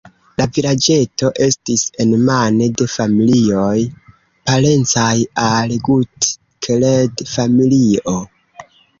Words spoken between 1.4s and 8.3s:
estis enmane de familioj, parencaj al Gut-Keled-familio.